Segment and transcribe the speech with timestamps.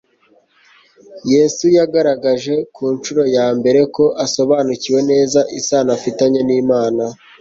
[1.33, 7.03] Yesu yagaragaje ku nshuro ya mbere ko asobanukiwe neza isano afitanye n'Imana.